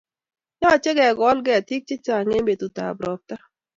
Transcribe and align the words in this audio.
Yochei 0.61 0.97
kegol 0.97 1.37
ketit 1.45 1.83
chechang 1.87 2.29
eng 2.35 2.45
betutap 2.47 2.97
ropta 3.03 3.35